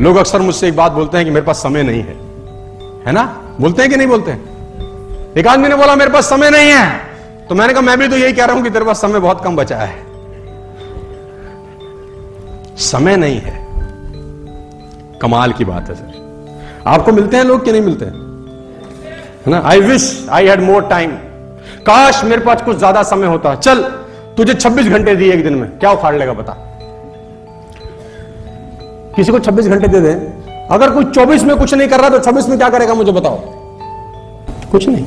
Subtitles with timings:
[0.00, 2.16] लोग अक्सर मुझसे एक बात बोलते हैं कि मेरे पास समय नहीं है।
[3.06, 3.22] है ना?
[3.60, 4.40] बोलते हैं कि नहीं बोलते हैं?
[5.36, 7.00] एक आदमी ने बोला, मेरे पास समय नहीं है।
[7.48, 9.44] तो मैंने कहा, मैं भी तो यही कह रहा हूँ कि तेरे पास समय बहुत
[9.44, 10.06] कम बचा है।
[12.76, 13.66] समय नहीं है।
[15.22, 18.12] कमाल की बात है, सर। आपको मिलते हैं लोग कि नहीं मिलते हैं?
[19.48, 19.62] ना?
[19.64, 21.10] I wish I had more time
[21.86, 23.82] काश मेरे पास कुछ ज़्यादा समय होता। चल,
[24.36, 26.69] तुझे 26 घंटे दिए एक दिन में। क्या उखाड़ लेगा, बता।
[29.20, 30.12] किसी को 26 घंटे दे दे।
[30.70, 33.38] अगर कोई 24 में कुछ नहीं कर रहा तो 26 में क्या करेगा, मुझे बताओ।
[34.70, 35.04] कुछ नहीं।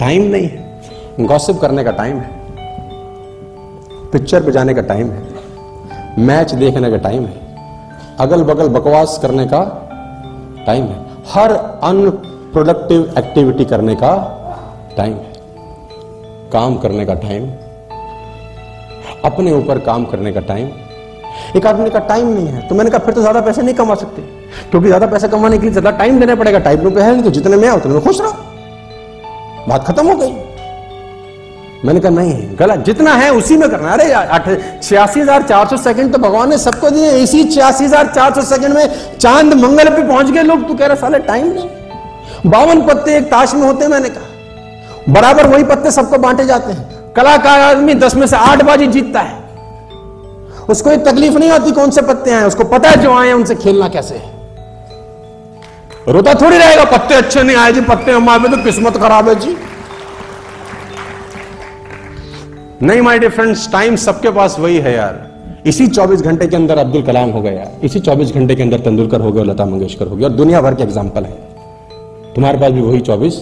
[0.00, 0.80] टाइम नहीं है।
[1.20, 2.30] गॉसिप करने का टाइम है।
[4.10, 5.22] पिक्चर पे जाने का टाइम है।
[6.18, 7.56] मैच देखने का टाइम है।
[8.20, 9.88] अगल बगल बकवास करने का
[10.66, 14.36] टाइम है। हर अनप्रोडक्टिव एक्टिविटी करने का
[14.96, 15.32] टाइम है।
[16.52, 17.50] काम करने का टाइम
[19.24, 20.68] अपने ऊपर काम करने का टाइम
[21.56, 23.94] एक आदमी का टाइम नहीं है। तो मैंने कहा, फिर तो ज़्यादा पैसे नहीं कमा
[23.96, 24.22] सकते।
[24.70, 27.30] क्योंकि ज़्यादा पैसे कमाने के लिए ज़्यादा टाइम देना पड़ेगा। टाइम रुपए है नहीं तो
[27.30, 30.32] जितने में उतने में खुश रहो। बात खत्म हो गई।
[31.84, 36.12] मैंने कहा, नहीं, गलत। जितना है उसी में करना अरे छियासी हज़ार चार सौ सेकंड
[36.12, 40.02] तो भगवान ने सबको दिए। इसी छियासी हज़ार चार सौ सेकंड में चाँद मंगल पे
[40.02, 41.68] पहुँच गए लोग। तू कह रहे, साले टाइम नहीं।
[42.46, 47.12] बावन पत्ते एक ताश में होते मैंने कहा। बराबर वही पत्ते सबको बांटे जाते हैं।
[47.14, 49.38] कलाकार आदमी दस में से आठ बाजी जीतता है।
[50.70, 53.54] उसको एक तकलीफ़ नहीं होती कौन से पत्ते आए, उसको पता है जो आए उनसे
[53.56, 54.38] खेलना कैसे है।
[56.08, 59.56] रोता थोड़ी रहेगा, पत्ते अच्छे नहीं आए जी, पत्ते हमारे तो किस्मत खराब है जी।
[62.82, 65.28] नहीं माय डियर फ्रेंड्स टाइम सबके पास वही है यार।
[65.66, 69.20] इसी 24 घंटे के अंदर अब्दुल कलाम हो गया इसी 24 घंटे के अंदर तेंदुलकर
[69.20, 71.32] हो गए लता मंगेशकर हो गया। और दुनिया भर के एग्ज़ाम्पल है।
[72.34, 73.34] तुम्हारे पास भी वही 24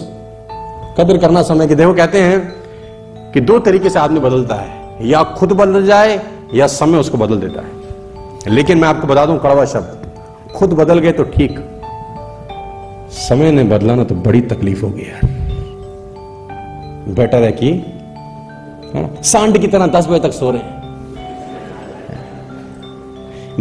[0.97, 5.23] कदर करना समय की देखो कहते हैं कि दो तरीके से आदमी बदलता है। या
[5.37, 6.19] खुद बदल जाए
[6.53, 7.69] या समय उसको बदल देता है।
[8.47, 11.59] लेकिन मैं आपको बता दूँ, कड़वा शब्द, खुद बदल गए तो ठीक।
[13.11, 15.27] समय ने बदला ना तो बड़ी तकलीफ़ होगी यार।
[17.15, 17.71] बेटर है कि
[19.23, 20.77] सांड की तरह दस बजे तक सो रहे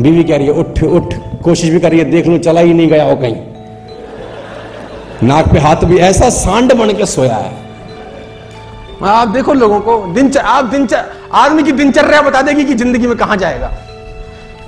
[0.03, 2.75] बीवी कह रही है, उठ उठ, कोशिश भी कर रही है देख लो, चला ही
[2.75, 3.37] नहीं गया हो कहीं।
[5.23, 7.53] नाक पे हाथ भी ऐसा सांड बन के सोया है।
[9.05, 11.05] आप देखो लोगों को दिनचर्या आप दिनचर्या
[11.35, 13.71] आदमी की दिनचर्या बता देगी कि ज़िंदगी में कहाँ जाएगा।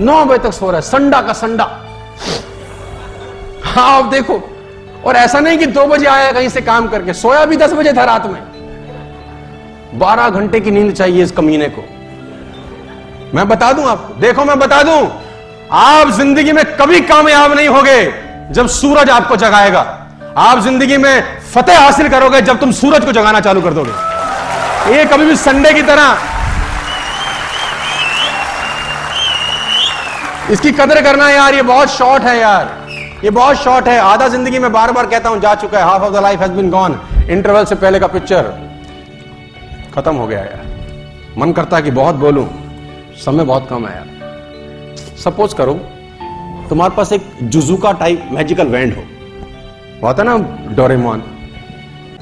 [0.00, 1.64] नौ बजे तक सो रहा है, संडा का संडा।
[3.64, 4.40] हाँ आप देखो।
[5.06, 7.92] और ऐसा नहीं कि दो बजे आया, कहीं से काम करके। सोया भी दस बजे
[7.92, 11.82] था रात में। बारह घंटे की नींद चाहिए इस कमीने को।
[13.34, 15.00] मैं बता दूँ आपको। देखो, मैं बता दूँ।
[15.72, 18.04] आप ज़िंदगी में कभी कामयाब नहीं होगे
[18.52, 19.80] जब सूरज आपको जगाएगा।
[20.38, 25.04] आप ज़िंदगी में फतेह हासिल करोगे जब तुम सूरज को जगाना चालू कर दोगे। ये
[25.04, 26.38] कभी भी संडे की तरह
[30.50, 32.88] इसकी कदर करना यार, ये बहुत शॉर्ट है यार।
[33.24, 36.02] ये बहुत शॉर्ट है। आधा ज़िंदगी में बार बार कहता हूँ, जा चुका है। Half
[36.02, 36.98] of the life has been gone
[37.30, 38.42] interval से पहले का पिक्चर
[39.94, 42.48] खत्म हो गया यार। मन करता है कि बहुत बोलूँ।
[43.24, 44.08] समय बहुत कम है यार।
[45.18, 45.74] सपोज़ करो,
[46.68, 49.02] तुम्हारे पास एक जुजुका टाइप मैजिकल वैंड हो।
[50.02, 50.36] होता ना
[50.76, 51.22] डोरेमोन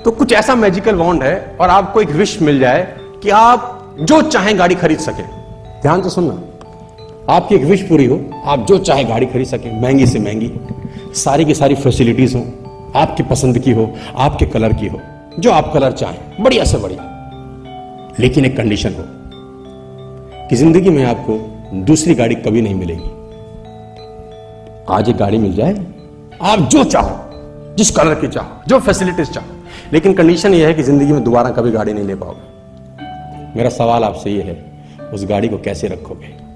[0.04, 2.86] तो कुछ ऐसा मैजिकल वॉन्ड है और आपको एक विश मिल जाए
[3.22, 5.22] कि आप जो चाहें गाड़ी खरीद सके।
[5.82, 6.32] ध्यान से सुनना।
[7.30, 10.50] आपकी एक विश पूरी हो। आप जो चाहे गाड़ी खरीद सके, महँगी से महँगी।
[11.14, 12.46] सारी की सारी फैसिलिटीज़ हो,
[12.96, 15.00] आपकी पसंद की हो, आपके कलर की हो,
[15.38, 17.04] जो आप कलर चाहें, बढ़िया से बढ़िया।
[18.20, 19.04] लेकिन एक कंडीशन हो
[20.48, 21.38] कि ज़िंदगी में आपको
[21.74, 23.10] दूसरी गाड़ी कभी नहीं मिलेगी।
[24.90, 25.86] आज एक गाड़ी मिल जाए,
[26.42, 27.18] आप जो चाहो,
[27.74, 29.46] जिस कलर की चाहो, जो फैसिलिटीज़ चाहो।
[29.92, 34.04] लेकिन कंडीशन यह है कि ज़िंदगी में दोबारा कभी गाड़ी नहीं ले पाओगे। मेरा सवाल
[34.04, 34.82] आपसे यह है,
[35.14, 36.47] उस गाड़ी को कैसे रखोगे?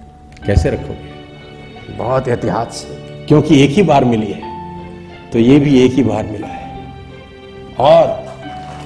[0.47, 1.97] कैसे रखोगे?
[1.97, 2.94] बहुत एहतियात से।
[3.28, 4.50] क्योंकि एक ही बार मिली है
[5.30, 6.76] तो ये भी एक ही बार मिला है।
[7.78, 8.25] और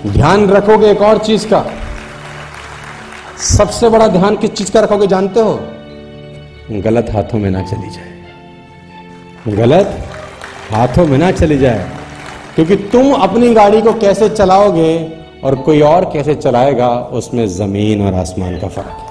[0.06, 1.64] ध्यान रखोगे एक और चीज़ का।
[3.38, 5.60] सबसे बड़ा ध्यान किस चीज़ का रखोगे जानते हो?
[6.70, 9.98] गलत हाथों में ना चली जाए। गलत
[10.70, 11.90] हाथों में ना चली जाए।
[12.54, 15.12] क्योंकि तुम अपनी गाड़ी को कैसे चलाओगे
[15.44, 19.05] और कोई और कैसे चलाएगा उसमें ज़मीन और आसमान का फ़र्क है।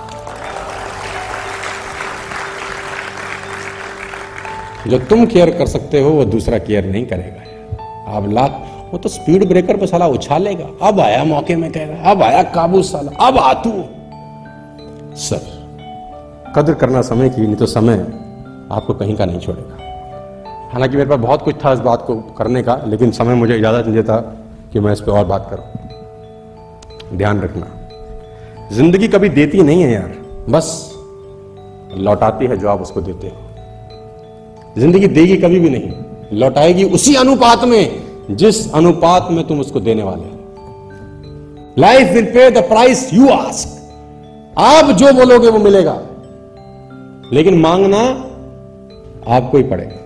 [4.87, 8.61] जो तुम केयर कर सकते हो, वो दूसरा केयर नहीं करेगा आप लाख
[8.91, 12.43] वो तो स्पीड ब्रेकर पे साला उछालेगा। अब आया मौके में कह रहा अब आया
[12.51, 13.71] काबू साला, अब आतू
[15.19, 15.41] सर,
[16.55, 17.97] कदर करना समय की, नहीं तो समय
[18.71, 22.63] आपको कहीं का नहीं छोड़ेगा। हालाँकि मेरे पास बहुत कुछ था इस बात को करने
[22.63, 24.17] का, लेकिन समय मुझे इजाज़त नहीं देता
[24.73, 27.67] कि मैं इस पर और बात करूँ। ध्यान रखना।
[28.71, 30.11] ज़िंदगी कभी देती नहीं है यार।
[30.49, 30.91] बस,
[31.97, 33.44] लौटाती है जो आप उसको देते हो।
[34.77, 35.91] ज़िंदगी देगी कभी भी नहीं,
[36.33, 38.01] लौटाएगी उसी अनुपात में,
[38.31, 40.31] जिस अनुपात में तुम उसको देने वाले हो।
[41.77, 46.01] Life will pay the price you ask आप जो बोलोगे वो मिलेगा।
[47.33, 48.01] लेकिन मांगना
[49.35, 50.01] आपको ही पड़ेगा।